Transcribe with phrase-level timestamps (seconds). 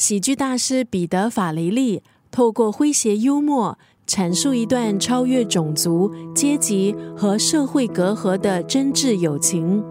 [0.00, 9.84] 喜剧大师彼得·法雷利透过诙谐幽默，阐述一段超越种族、阶级和社会隔阂的真挚友情。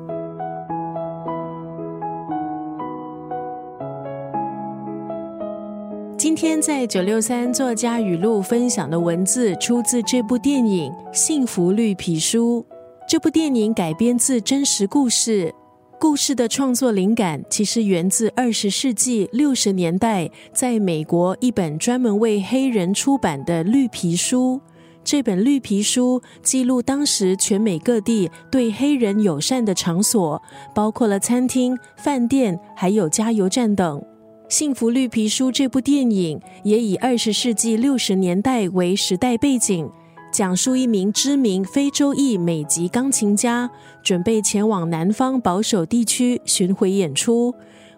[6.17, 12.65] 今天在九六三作家语录分享的文字，出自这部电影《幸福绿皮书》。
[13.07, 15.53] 这部电影改编自真实故事，
[15.99, 24.61] 故事的创作灵感其实源自二十世纪六十年代在美国一本专门为黑人出版的绿皮书。
[25.03, 30.41] 这本绿皮书记录当时全美各地对黑人友善的场所，
[30.73, 33.99] 包括了餐厅、饭店，还有加油站等。
[34.47, 39.89] 《幸福绿皮书》这部电影也以二十世纪六十年代为时代背景，
[40.39, 43.69] 讲述一名知名非洲裔美籍钢琴家
[44.01, 47.53] 准备前往南方保守地区巡回演出。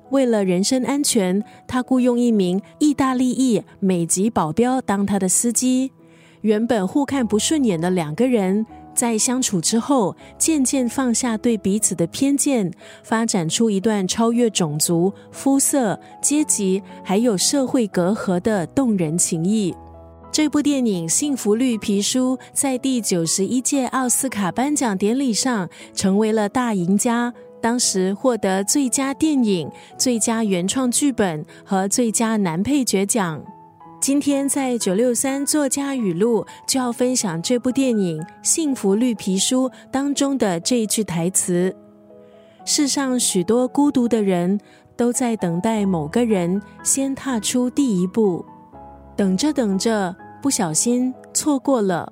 [0.10, 5.92] 为了人身安全，他雇佣一名意大利裔美籍保镖当他的司机。
[6.42, 8.66] 原本互看不顺眼的两个人。
[8.96, 19.76] 在相处之后，渐渐放下对彼此的偏见，发展出一段超越种族、肤色、阶级还有社会隔阂的动人情谊。
[20.32, 33.44] 这部电影《幸福绿皮书》在第九十一届奥斯卡颁奖典礼上成为了大赢家，当时获得最佳电影、最佳原创剧本和最佳男配角奖。
[34.00, 41.76] 今天在九六三作家语录就要分享这部电影《幸福绿皮书》当中的这一句台词
[42.64, 44.58] ：“世上许多孤独的人
[44.96, 48.44] 都在等待某个人先踏出第一步，
[49.18, 52.12] 等着等着，不小心错过了；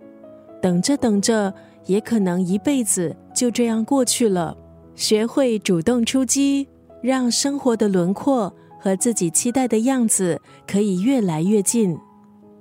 [0.62, 1.54] 等着等着，
[1.86, 4.56] 也可能一辈子就这样过去了。
[4.96, 6.68] 学会主动出击，
[7.02, 12.00] 让生活的轮廓。”和自己期待的样子可以越来越近。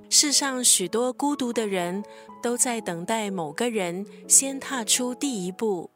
[0.09, 2.03] 世上许多孤独的人
[2.43, 5.89] 都在等待某个人先踏出第一步。